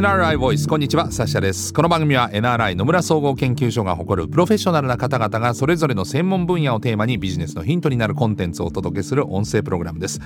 [0.00, 0.66] NRI ボイス。
[0.66, 1.12] こんにちは。
[1.12, 1.74] サッシャです。
[1.74, 10.18] この番組は NRI 野村総合研究所が誇るプロフェッショナルな方々がそれぞれの専門分野をテーマにビジネスのヒントになるコンテンツをお届けする音声プログラムです。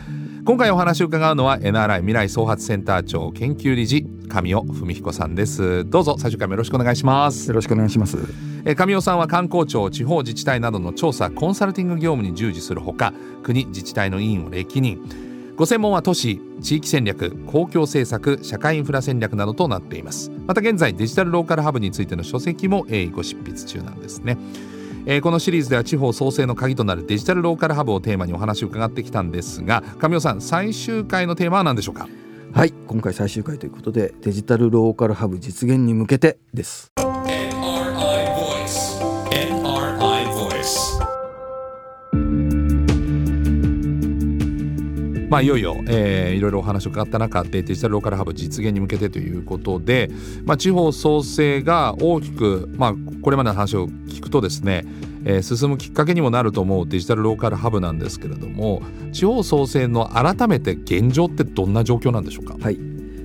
[0.46, 5.84] 今回お話を伺うのは NRI 未来創発センター長研究理事神尾文彦さんです。
[5.86, 7.48] どうぞ最初からよろしくお願いします。
[7.48, 8.16] よろしくお願いします。
[8.64, 20.32] え神尾さんは観光庁地方自治体などの調査コンサルティング業務に従事するほか国自治体の委員を歴任ご専門は都市地域戦略公共政策社会インフラ戦略などとなっています。
[20.48, 24.36] また現在デジタルローカルハブについての書籍も鋭意ご執筆中なんですね。
[25.06, 32.08] えー、このシリーズでは地方創生の鍵となるデジタルローカルハブをテーマにお話を伺ってきたんですが神尾さん最終回のテーマは何でしょうか？
[32.52, 36.90] はい今回最終回ということでデジタルローカルハブ実現に向けてです。
[45.28, 50.10] まあ、いよいよ、えー、いろいろお話を伺った中でデジタルローカルハブ実現に向けてということで、
[50.44, 54.84] まあ、地方創生が大きく、まあ、これまでの話を聞くとですね、
[55.24, 62.78] えー、進むきっかけにもなると思うデジタルローカルハブなんですけれども地方創生の改めて現状ってどんな状況なんでしょうか、はい、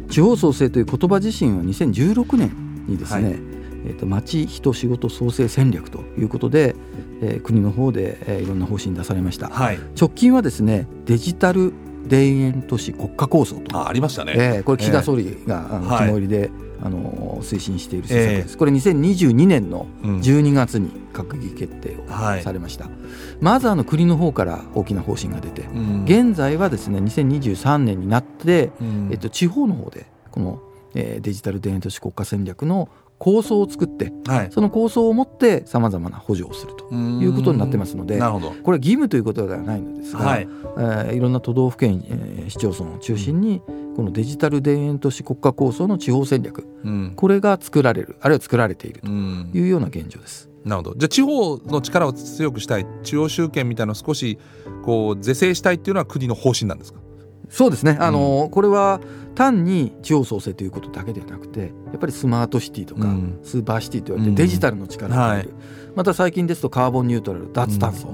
[0.09, 3.39] 地方創生という言葉自身は2016年にですね、はい。
[3.86, 6.75] えーと、町人仕事創生戦略ということで、
[7.22, 11.73] えー、国の方で、えー、いろんな方針出されました、はい、直近はですねデジタル
[12.09, 13.77] 田園都市国家構想と。
[13.77, 16.49] あありましたね、えー、これ岸田総理が、えー、あの肝入りで、はい、
[16.83, 22.07] あの推進している政策です、えー、これ2022年の12月に閣議決定を
[22.41, 23.01] されました、うんはい、
[23.41, 30.61] まずあの国の方から大きな方針が出て、うん、現在はですね2023年になって、うん、えっと、地方の方でこの、
[30.95, 32.89] えー、デジタル田園都市国家戦略の
[33.20, 38.42] 構想を作って、はい、その構想を持ってさまざまな補助をするということになってますのでこれは
[38.78, 40.48] 義務ということではないのですが、はい。
[40.78, 43.62] えー、いろんな都道府県、えー、市町村を中心に
[43.96, 50.50] このデジタル田園都市国家構想の地方戦略、うん、これが作られるあるいは作られているというような現状です。
[50.63, 50.96] なるほど。
[50.96, 54.38] じゃあ地方の力を強くしたい地方集権みたいなのを少し
[54.84, 57.00] こう是正したいっていうのは国の方針なんですか？
[57.49, 57.97] そうですね。
[57.99, 59.01] あの、うん、これは
[59.35, 65.63] 単に地方創生ということだけではなくてやっぱりスマートシティとか、うん、スーパーシティと言われてデジタルの力が入る、うんはい、
[65.95, 68.07] また最近ですとカーボンニュートラル脱炭素、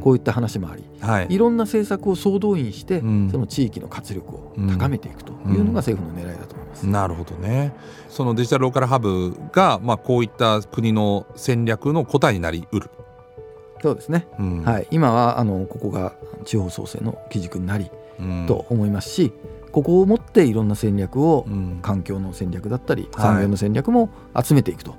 [0.00, 6.86] こういった話もあり、はい、いろんな政策を総動員して、その地域の活力を高めていくというのが政府の狙いだと思います。
[6.86, 7.74] なるほどね。
[8.08, 12.90] そのデジタルローカルハブが、まあ、こういった国の戦略の答えになりうる。
[13.82, 14.26] そうですね、
[14.64, 16.14] はい、今はあのここが
[16.44, 17.90] 地方創生の基軸になり
[18.46, 19.32] と思いますし、
[19.72, 21.46] ここをもっていろんな戦略を、
[21.82, 24.10] 環境の戦略だったり産業の戦略も
[24.42, 24.96] 集めていくと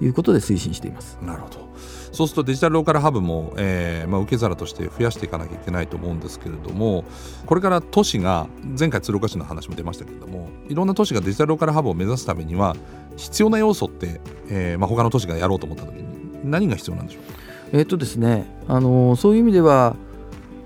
[0.00, 1.18] いうことで推進しています。
[1.22, 1.66] なるほど。
[2.12, 7.04] そうするとデジタルローカルハブも、えーまあ、受け皿として増やしていかなきゃいけないと思うんですけれども
[7.44, 8.46] これから都市が
[8.78, 12.74] 前回鶴岡市の話も出ましたけれどもいろんな都市がデジタルローカルハブを目指すためには
[13.18, 16.06] 必要な要素って、えーまあ、他の都市がやろうと思った時に
[16.50, 17.78] 何が必要なんでしょう？
[17.78, 19.96] えっとですね、あのそういう意味では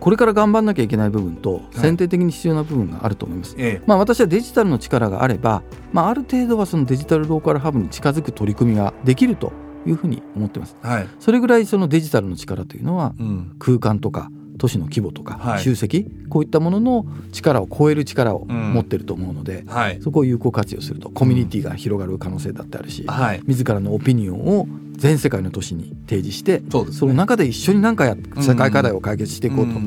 [0.00, 5.62] これから頑張らなきゃいけない部分と選定的に必要な部分があると思います、はい、まあ、私はデジタルの力があれば、
[5.93, 9.53] まあ、ある程度はそのデジタルローカルハブに近づく取り組みができると
[9.87, 13.15] いうふうに思ってます、はい、それぐらいそのデジタルの力というのは
[13.59, 19.65] 空間とか都市の規模とか集積、こういったものの力を超える力を持ってると思うので、
[20.03, 23.04] そこを有効活用するとコミュニティが広がる可能性だってあるし、
[23.47, 26.62] 自らのオピニオンを全世界の都市に提示して、
[26.93, 29.78] その中で一緒に何かや社会課題を解決していこうと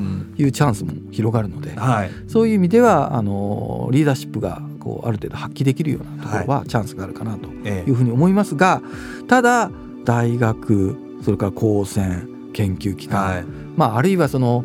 [0.41, 1.75] いうチャンスも広がるので、
[2.27, 8.81] そういう意味ではあのリーダーシップがこうある程度発揮できるようなところはチャンスがあるかなというふうに思いますが
[9.27, 9.71] ただ
[10.03, 14.63] 大学それから高専研究機関、はい、まあ、あるいはその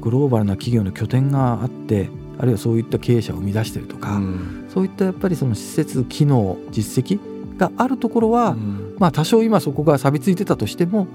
[0.00, 2.08] グローバルな企業の拠点があって
[2.38, 7.18] あるいはそういった経営者を生み出してるとか、うん、そういったやっぱりその施設機能実績
[7.58, 11.06] があるところは、うん、まあ、多少今そこが錆びついてたとしても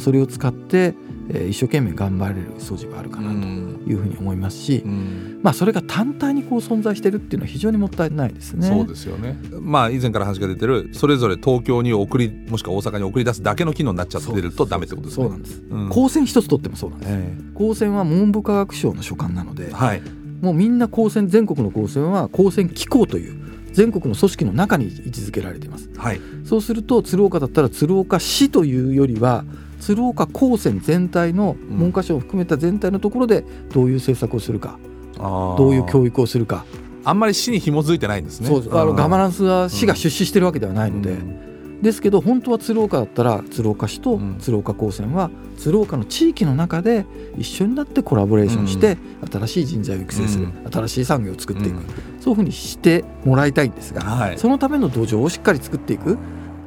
[0.00, 0.94] それを使って、
[1.28, 3.46] えー、一生懸命頑張れる素地はあるかなと
[3.88, 8.68] いうふうに思いますし、うん、まあ、それが単体にこう存在してるっていうのは非常にもったいないですね。
[8.68, 15.24] そうですよね、まあ、以前から話が出てるそれぞれ東京に送りもしくは大阪に送り出すだけの機能になっちゃってるとダメってことですね。
[15.24, 20.02] そうなんです、うん、高専一つ取ってもそうなんです、えー、高専は文部科学省の所管なので、はい、
[20.40, 29.44] もうみんな高専全国の高専は高専機構という全国の組織の中に位置づけられています、はい、そうすると鶴岡だったら鶴岡市というよりは
[29.84, 33.44] 鶴岡高専全体の文科省を含めた全体のところで
[33.74, 34.78] どういう政策をするか、
[35.16, 35.20] うん、
[35.58, 36.64] どういう教育をするか。
[37.04, 38.48] あんまり市に紐づいてないんですね。
[38.48, 47.04] そうあのガバナンスは市が出資してるわけではないので、うん、ですけど本当は鶴岡だったら鶴岡市と鶴岡高専は鶴岡の地域の中で
[47.36, 48.96] 一緒になってコラボレーションして
[49.30, 51.82] 新しい人材を育成する、新しい産業を作っていく、
[52.20, 56.16] そういうふうにしてもらいたいんですが、はい、そのための土壌をしっかり作っていく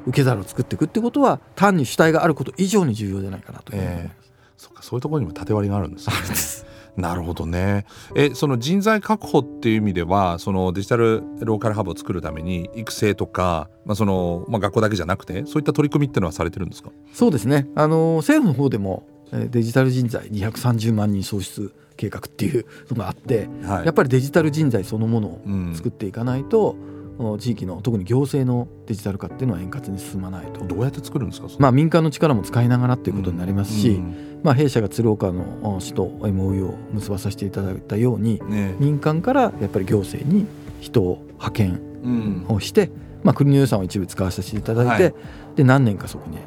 [0.08, 3.74] 受け皿を作っていくってことは単に主体があること以上に重要じゃないかなと。
[3.76, 4.26] えー、
[4.58, 6.68] そうかそういうところにも縦割りがあるんですね。
[6.96, 7.86] なるほどね。
[8.16, 16.90] えその人材確保っていう意味ではそのデジタルローカルハブを作るために育成とか、まあそのまあ、学校だけじゃなくてそういった取り組みっていうのはされてるんですか？
[17.14, 17.68] そうですね。
[17.76, 25.42] あの政府の方でもデジタル人材230万人創出計画っていうのがあって、はい、やっぱりデジタル人材そのものを
[25.76, 26.97] 作っていかないと、うん
[27.40, 30.66] 地域の特に行政のデジタル化っていうのは円滑に進まないと。
[30.66, 33.96] どうやって作るんですか、まあ、民間の力も使いながらっていうことになりますし、うん。
[33.96, 40.46] うん、まあ、弊社が鶴岡の市と MOU を結ばさせていただいたように、ね、民間からやっぱり行政に
[40.80, 42.92] 人を派遣をして、うん、
[43.24, 45.14] まあ、国の予算を一部使わせていただいて、はい、
[45.56, 46.38] で何年かそこに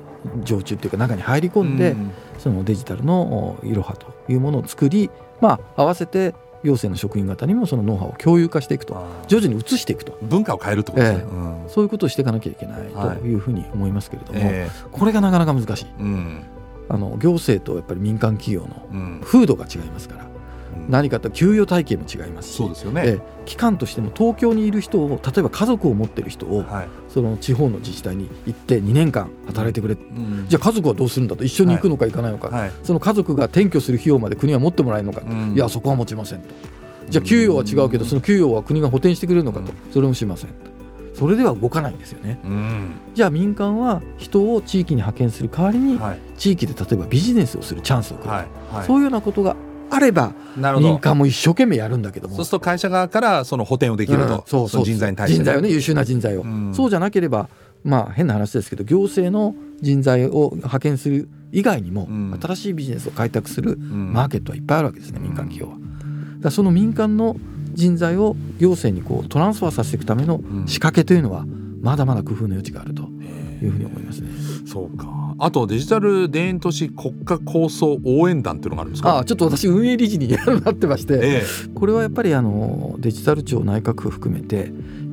[0.45, 1.97] 常駐っていうか中に入り込んで、
[2.39, 8.95] そのデジタルのいろはというものを作り、まあ、合わせて行政の職員方にもそのノウハウを共有化していくと。
[9.29, 10.19] 徐々に移していくと。
[10.23, 14.49] 文化を変えるってことですね、えーうん、そういうことをしていかなきゃいけないというふうに思いますけれども、はい。
[14.51, 16.43] えー、これがなかなか難しい、うん、
[16.89, 20.30] あの行政とやっぱり民間企業の風土が違いますから、
[20.89, 22.57] 何かと給与体系も違いますし。
[22.57, 23.21] そうですよね、え
[23.51, 36.55] 機関としても東京にいる人を例えば家族を持っている人を、はい、その地方の自治体に行って2年間働いてくれ、うん、じゃあ家族はどうするんだと一緒に行くのか行かないのか、はい、その家族が転居する費用まで国は持ってもらえるのか、うん、いやそこは持ちませんと。
[37.09, 39.73] じゃあ給与は違うけどその給与は国が補填してくれるのかと。
[39.93, 40.51] それもしません
[41.15, 45.99] それでは動かないんですよね、うん、じゃあ民間は人を地域に派遣する代わりに、
[46.39, 48.47] 地域で例えばビジネスをするチャンスをくれる、はい。
[48.77, 49.57] はい、そういうようなことが
[49.91, 50.33] あれば
[50.79, 52.37] 民間も一生懸命やるんだけども。
[52.37, 57.49] そうすると会社側からその補填をできると、うん、そうそう人材に対して人材をね優秀な人材を、うん、そうじゃなければ
[57.85, 62.09] まあ変な話ですけど行政の人材を派遣する以外にも、
[62.41, 65.77] 新しいビジネスを開拓するマーケットはいっぱいあるわけですね、民間企業は。
[66.39, 67.37] だその民間の
[67.73, 71.45] 人材を行政にこうトランスファーさせていくための仕掛けというのは
[71.81, 74.29] まだまだ工夫の余地があるというふうに思いますね。
[74.67, 79.19] そうかあとデジタル田園都市国家構想応援団っていうのがあるんですか？
[79.19, 81.43] あちょっと私運営理事になってまして、ええ、
[81.75, 84.57] これはやっぱりあのデジタル庁内閣府含めて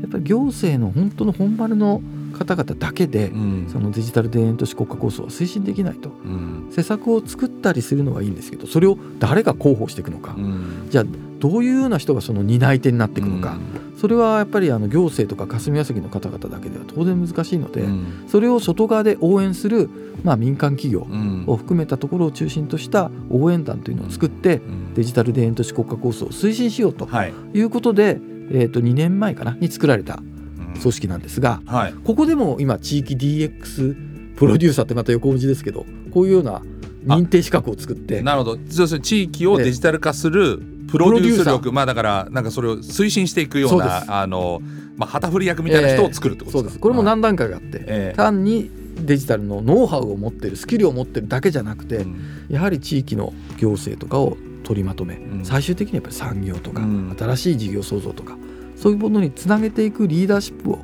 [0.01, 2.01] やっぱり行政の本当の本丸の
[2.37, 11.05] 方々だけで、うん、そのデジタル田園都市国家構想は推進できないと、うん、施策を作ったりするのはいいんですけどそれを誰が広報していくのか、うん、じゃあ
[11.39, 13.57] どういうような人がその担い手になっていくのか、
[13.97, 17.83] それはやっぱりあの行政とか霞が関の方々だけでは当然難しいので、
[18.27, 19.89] それを外側で応援する、
[20.23, 21.07] まあ、民間企業
[21.51, 24.61] を含めたところを中心とした応援団というのを作って、
[24.93, 27.09] デジタル田園都市国家構想を推進しようと
[27.53, 27.61] い。
[27.61, 30.19] うことで、はい、えー、と2年前かなに作られた
[30.79, 36.61] 組織なんですが、はい、ここでも今地域 DX プロデューサーってまた横文字ですけどこういうような
[37.05, 38.57] 認定資格を作ってなるほど。
[38.57, 44.61] 地域をデジタル化するプロデュース力まあだからなんかそれを推進していくようなあの、
[44.95, 48.71] まあ、旗振り役みたいな人を作るってことですか、えー、そうですこれも何段階があって、えー、単に
[49.05, 52.19] デジタルのノウハウを持ってるスキルを持ってるだけじゃなくて、うん、
[52.49, 58.37] やはり地域の行政とかを取りまとめ、うん、最終的にやっぱり産業とか、うん、新しい事業創造とか
[58.75, 60.79] そういうものにつなげていくリーダーシップを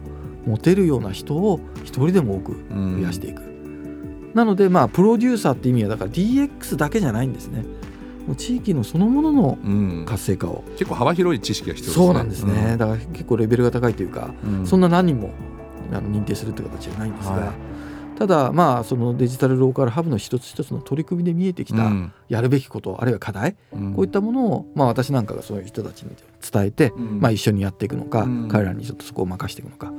[0.45, 7.65] 持てるような人を一人でも多く増やしていく、うん、なのでまあプロデューサーって意味はだから DX だけじゃないんですね
[8.27, 12.06] もう地域のそのものの活性化を、うん、結構幅広い知識が必要ですね。
[12.06, 14.34] そうなんですね、うん、だから結構レベルが高いというか、
[14.65, 15.32] そんな何人も
[15.92, 17.53] あの認定するって形じゃないんですが、はい。
[18.18, 21.92] ただまあそのデジタルローカルハブの一つ一つの取り組みで見えてきた
[22.30, 23.56] やるべきことあるいは課題、
[23.96, 26.15] こういったものをまあ私なんかがそういう人たちに
[26.51, 29.92] 伝えて、まあ一緒にやっていくのか、彼らにちょっとそこを任していくのか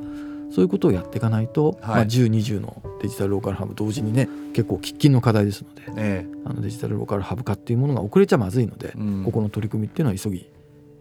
[0.55, 10.49] そういうことをやっていかないと、はい、まあ、10、20のデジタルローカルハブ同時にね結構喫緊の課題ですので、えー、あのデジタルローカルハブ化っていうものが遅れちゃまずいので、うん、ここの取り組みっていうのは急ぎ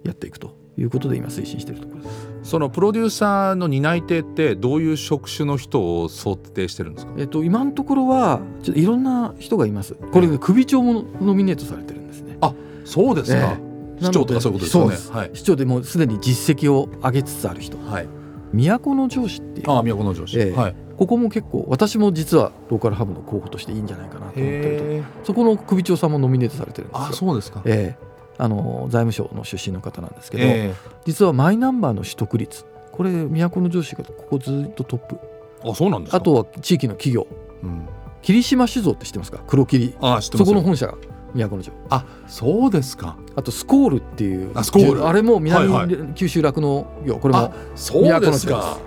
[0.03, 2.49] やっていくということで今推進しているところです。
[2.49, 9.93] そのプロデューサーの担い手ってどういう職種の人を想定してるんですか、えっと、今のところはちょっといろんな人がいます。
[9.93, 12.39] これ、ね、首長もノミネートされてるんですね。
[12.41, 12.55] あ
[12.85, 18.22] そうですか、えー、市長とかそういうことですよね、はい、市長でもすでに実績を上げつつある人、はい
[18.53, 19.71] 都城市っていう。
[19.71, 27.05] あ都城市、えー、はい、ここも結構私も実はローカルハブの候補としていいんじゃないかなと思ってるとそこの首長さんもノミネートされてるんですよ。
[27.09, 35.17] あそうですか、えー、あの財務省の出身の方なんですけど、えー、実はマイナンバーの取得率これ都城市がここずっとトップ。
[35.65, 37.25] あそうなんですあとは地域の企業、
[37.63, 37.87] うん、
[38.21, 39.39] 霧島酒造って知ってますか？
[39.47, 39.95] 黒霧。
[40.01, 40.95] あ知ってますそこの本社が
[41.33, 41.73] 都城。
[41.89, 43.17] あそうですか。
[43.35, 45.07] あとスコールっていうあスコール。
[45.07, 48.77] あれも南、はいはい、九州酪農業これもそうですか。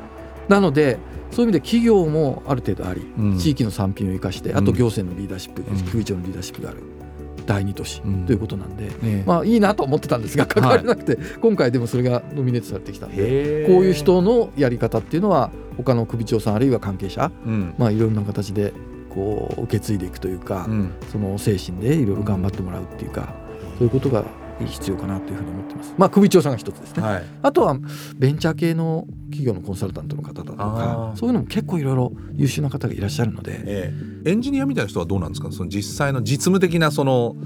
[0.49, 0.99] なので
[1.31, 6.83] そういう意味で企業もある程度あり、うん、地域の産品を生かしてあと行政のリーダーシップ、うん、副議長のリーダーシップがある
[7.47, 18.73] 第二都市ということなんで、うん、まあいいなと思ってたんですが関われなくて、はい、今回でもそれがノミネートされてきたんでこういう人のやり方っていうのは他の首長さんあるいは関係者、うん、まあいろんな形で
[19.17, 23.35] こう受け継いでいくというか、うん、その精神でいろいろ頑張ってもらうっていうか
[23.79, 24.25] そういうことが
[24.61, 25.95] 必要かなというふうに思ってます。
[25.99, 27.79] まあ首長さんが一つですね、はい、あとは
[28.17, 33.93] ベンチャー系の企業のコンサルタントの方だとかそういうのも結構いろいろ優秀な方がいらっしゃるので、え
[34.25, 35.51] え、エンジニアみたいな人はどうなんですか？
[35.53, 37.37] その実際の実務的なその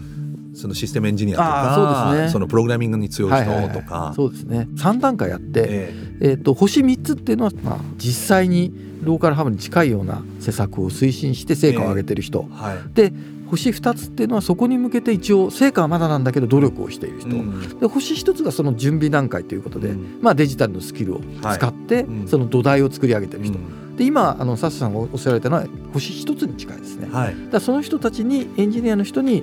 [0.55, 4.69] そのシステムエンジニアとかそうです、ね、そのプログラミングに強い人とか、はいはいはい、そうですね。
[4.77, 6.31] 3段階あって、ええ。
[6.31, 8.73] えー、と星3つっていうのは、まあ、実際に
[9.03, 12.55] ローカルハブに近いような施策を推進して成果を上げてる人、え。
[12.55, 13.13] はい、で
[13.51, 23.59] 星2つっていうのはそこに向けて一応成果はまだなんだけど努力をしている人、うん、で星1つがその準備段階ということで、うん、まあ、デジタルのスキルを使って、その土台を作り上げてる人、
[23.97, 27.09] で今あのサッさんがおっしゃられたのは星1つに近いですね。
[27.11, 29.43] はい、だその人たちにエンジニアの人に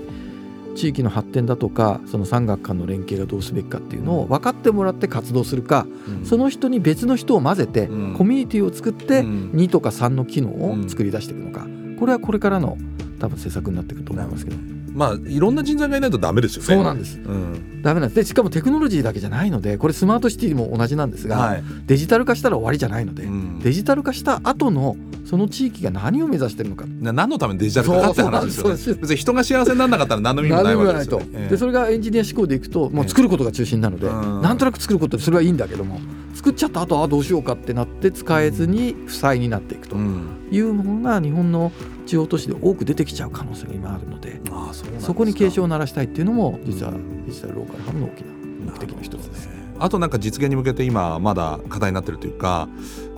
[0.77, 11.65] 地域の発展だとかその産学官の連携がどうすべきかっていうのを分かってもらって活動するか、うん、その人に別の人を混ぜて、うん、コミュニティを作って2とか3の機能を作り出していくのか、
[11.99, 12.77] これはこれからの
[13.19, 14.76] 多分施策になってくると思いますけど。
[14.97, 16.65] まあいろんな人材がいないとダメですよね。
[16.65, 17.19] そうなんです。
[17.19, 18.15] うん、ダメなんです。
[18.15, 26.85] でしかもテクノロジーだけじゃないので、これスマートシティも同じなんですが、はい、デジタル化したら終わりじゃないので、うん、デジタル化した後のその地域が何を目指してるのか。
[26.87, 28.71] 何のためにデジタル化かって話ですよね。
[29.01, 31.47] 別に人が幸せにならなかったら何の意味もないわけですよ、ね。
[31.49, 35.99] でそれがエンジニア思考でいくと、もう作ることが中心なので、えー、なんとなく作ることでそれはいいんだけども、
[36.37, 41.71] 作っちゃった後はどうしようかってなって使えずに負債になっていくというものが日本の
[42.05, 46.93] 地方都市で多く出てきちゃう可能性が今あるのであそそこに警鐘を鳴らしたいっていうのも実は
[47.25, 49.49] デジタルローカルハブの大きな目的の一つです。
[49.79, 52.69] あとなんか実現に向けて今まだ課題になってるというか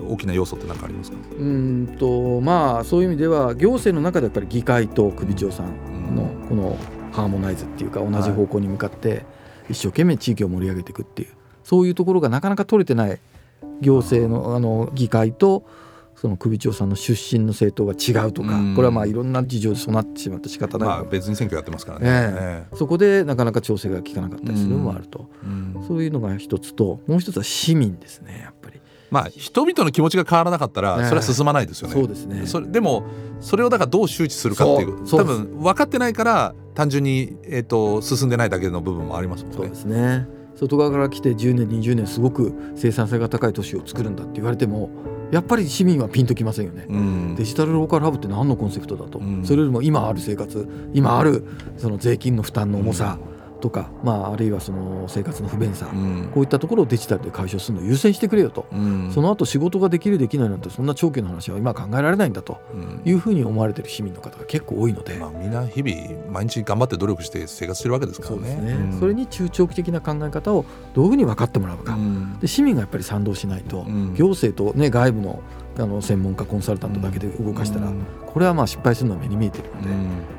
[0.10, 1.18] 大きな要素って何かありますか？
[1.38, 6.78] うんとまあそういう意味では行政の中でやっぱり議会と首長さんのこの
[7.12, 9.26] ハーモナイズっていうか同じ方向に向かって
[9.70, 11.30] 一生懸命地域を盛り上げていくっていう
[11.70, 13.20] そういうところがなかなか取れてない
[13.80, 15.68] 行政のあの議会と
[16.16, 25.30] その首長さんの出身の政党が違うとか、これはまあいろんな事情でそうなってしまって仕方ない、まあ、別に選挙やってますからね、えー、そこでなかなか調整が効かなかったりするのもあると、
[25.88, 28.82] そういうのが一つともう一つは市民ですねやっぱり。
[29.12, 31.94] まあ、人々の気持ちが変わらなかったらそれは進まないですよね。
[31.94, 32.48] そうですね。
[32.48, 33.06] それでも
[33.40, 39.58] それをだからどう周知するかっていう多分分かってないから単純に、えーと、進んでないだけの部分もありますもんね。
[39.58, 44.90] そうですね外側から来て10年20年すごく生産性が高い都市を作るんだって言われても
[45.32, 51.46] やっぱり市民はピンときませんよね、うん、デジタルローカルハブって何のコンセプトだと、うん、それよりも今ある生活今ある
[51.78, 53.20] その税金の負担の重さ、
[53.60, 62.60] とか、まあ、あるいはその生活の不便さ、うん、こういったところをデジタルで解消するのを優先してくれよと、うん、その後仕事ができるできないなんてそんな長期の話は今考えられないんだと
[63.06, 68.56] いうふうに思われてる市民の方が結構多いので、まあ、みんな日々毎日頑張って努力して生活してるわけですからね。
[68.56, 68.74] そね。
[68.74, 71.98] うん、それに中長期的な考え方をどういうふうに分かってもらうか、
[72.40, 73.86] で市民がやっぱり賛同しないと、
[74.16, 75.42] 行政と、ね、外部の
[75.82, 77.92] あの専門家コンサルタントだけで動かしたら、
[78.26, 79.90] これはまあ失敗するのは目に見えているので、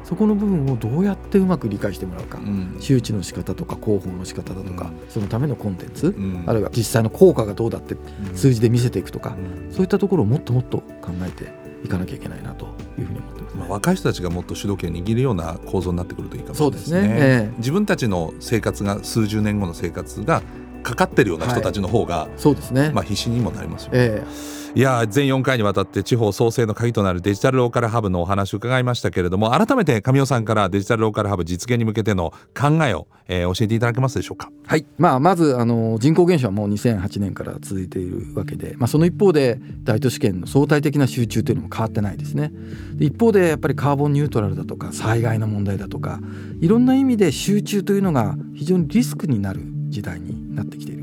[0.04, 2.38] そこの部分をどうやってうまく理解してもらうか、
[2.80, 6.14] 周知の仕方とか広報の仕方だとか、そのためのコンテンツ、
[6.46, 7.96] あるいは実際の効果がどうだって
[8.34, 9.36] 数字で見せていくとか、
[9.70, 11.52] そういったところをもっともっと考えて
[11.84, 12.66] いかなきゃいけないなと
[12.98, 17.00] いうふうに思ってます、ね、まあ、若い人たちがもっと主導権を握るような構造になってくるといいかもしれないですね。
[17.00, 17.16] すね。
[17.18, 20.42] えー、自分たちの生活が数十年後の生活が
[20.82, 23.98] かかってるような人たちの方が、はい、そうですね、まあ、必死にもなりますよね。
[23.98, 34.50] えーいや全4回にわたって地方創生の鍵となるデジタルローカルハブのお話を伺いましたけれども改めて神尾さんからデジタルローカルハブ実現に向けての考えを、えー、教えていただけますでしょうか？
[34.64, 42.52] はい、まあ、まずあの人口減少はもう2008年から続いているわけで、まあ、その一方で大都市圏の相対的な集中というのも変わってないですね。
[43.00, 46.20] 一方でやっぱりカーボンニュートラルだとか災害の問題だとか
[46.60, 50.99] いろんな意味で集中というのが非常にリスクになる時代になってきている。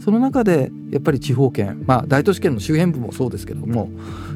[0.00, 3.90] その中でやっぱり地方圏、まあ、大都市圏の周辺部もそうですけども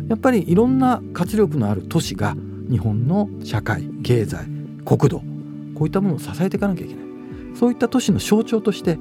[0.08, 2.36] やっぱりいろんな活力のある都市が
[2.70, 4.46] 日本の社会経済
[4.84, 5.18] 国土
[5.74, 7.02] こういったものを支えていかなきゃいけない。
[7.54, 8.98] そういった都市の象徴として、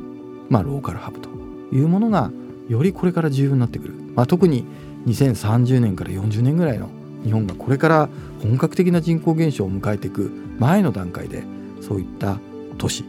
[0.50, 1.30] まあ、ローカルハブと
[1.74, 2.32] いうものが
[2.68, 4.66] よりこれから重要になってくる、まあ、特に
[5.08, 6.90] 2030年から40年ぐらいの
[7.24, 8.10] 日本がこれから
[8.42, 11.44] 本格的な人口減少を迎えていく前の段階で
[11.82, 12.40] そういった
[12.78, 13.04] 都市、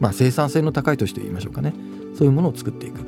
[0.00, 1.74] まあ、生産性の高い都市といいましょうかね。
[2.14, 3.00] そういうものを作っていく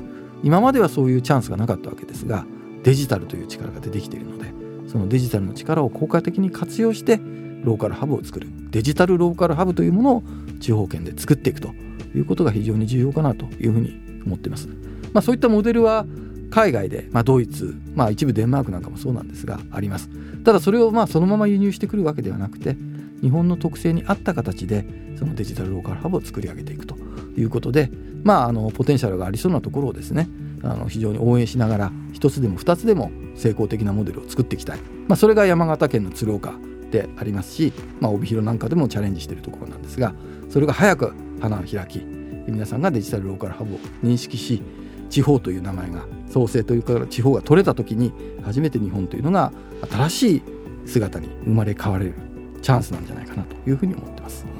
[0.43, 2.45] 今まではそういうチャンスがなかったわけですが
[2.83, 4.53] デジタルという力が出てきているので
[4.89, 7.19] そのデジタルの力を効果的に活用して
[7.63, 10.23] ローカルハブを作るデジタルローカルハブというものを
[10.59, 11.69] 地方圏で作っていくと
[12.15, 14.67] いうことが非常に重要かなというふうに思っています。
[15.13, 16.05] まあ、そういったモデルは
[16.49, 20.09] 海外で、まあ、ドイツ、まあ、一部デンマークなんかもそうなんですがあります。
[20.43, 22.77] ただそれをまあそのまま輸入してくるわけではなくて
[23.21, 24.85] 日本の特性に合った形で
[25.17, 26.95] そのデジタルローカルハブを作り上げていくと
[27.35, 27.91] いうことで、
[28.27, 30.27] まあ、あのポテンシャルがありそうなところをですね
[30.61, 36.55] あの非常に応援しながら1つでも2つでも成功的なモデルを作っていきたい、まあ、それが山形県の鶴岡
[36.91, 40.13] でありますし、まあ、帯広なんかでもチャレンジしているところなんですが
[40.49, 44.61] それが早く花を開き皆さんがデジタルローカルハブを認識し
[45.09, 48.11] 地方という名前が創生というか地方が取れた時に
[48.43, 49.53] 初めて日本というのが
[49.89, 50.43] 新しい
[50.85, 52.15] 姿に生まれ変われる
[52.61, 54.56] チャンスなんじゃないかなというふうに思ってます。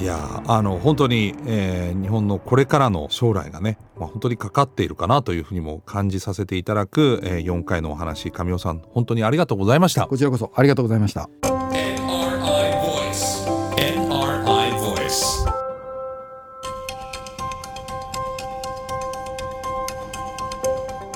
[0.00, 10.06] いやあの本当に、えー、日本のこれからの将来がね、まあ、本当にかかっているかなというふうにも感じさせていただく、えー、4回のお話神尾さん本当にありがとうございました。
[10.06, 11.57] こちらこそありがとうございました。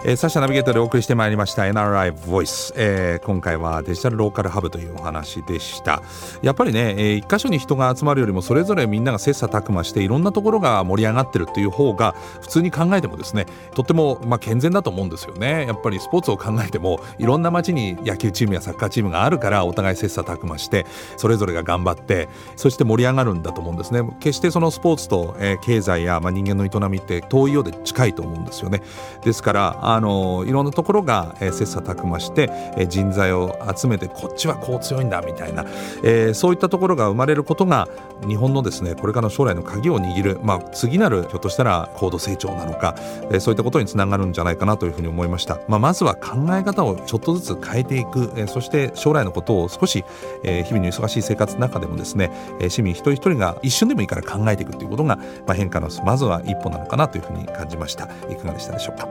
[0.04, 6.02] えー、サシャナビゲートでお送りしてまいりました NRI Voice、えー、今回はデジタルローカルハブというお話でした。
[6.42, 15.66] やっぱりね、えー、一箇所に人が集まるよりもそれぞれみんなが切磋琢磨していろんなところが盛り上がってるっていう方が普通に考えてもですねとってもまあ健全だと思うんですよね。
[15.66, 20.84] やっぱりスポーツを考えてもいろんな街に野球チームやサッカーチームがあるからお互い切磋琢磨して
[21.16, 24.02] それぞれが頑張ってそして盛り上がるんだと思うんですね。
[24.18, 28.82] 決してそのスポーツと、えー、経済や、まあ、人間の営みって遠いようで近いと思うんですよね。
[29.22, 35.64] ですからあのいろんなところが、えー、切磋琢磨して、えー、人材を集めてこっちはこう強いんだみたいな、
[36.02, 37.88] えー、そういったところが生まれることが
[38.26, 42.94] 日本のですねこれからの将来の鍵を握る、まあ、次なるひょっとしたら高度成長なのか、
[43.30, 50.04] えー、そういったことにつながるんじゃないかなというふうに思いました、まあ、まずは考え方をちょっとずつ変えていく、えー、そして将来のことを少し、
[50.44, 52.30] えー、日々の忙しい生活の中でもですね、
[52.60, 58.04] えー、市民一人一人が一瞬でもいいから考えていくということが、まあ、変化のまずは一歩なのかなというふうに感じました。
[58.30, 59.08] いかがでしたでしょうか？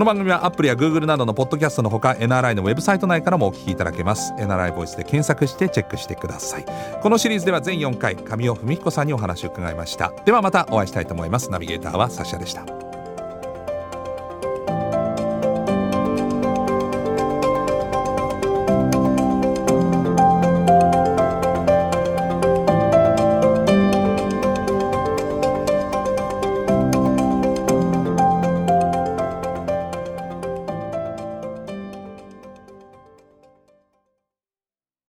[0.00, 4.32] この番組はアップルや Google などのポッドキャストのほか NRI のウェブサイト内からもお聞きいただけます。
[4.38, 6.64] NRI ボイスで検索してチェックしてください。
[7.02, 10.10] このシリーズでは全4回神尾文彦さんにお話を伺いました。
[10.24, 11.50] ではまたお会いしたいと思います。
[11.50, 12.89] ナビゲーターはサシャでした。